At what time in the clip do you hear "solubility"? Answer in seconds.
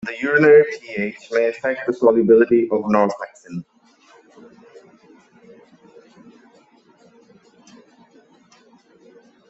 1.93-2.63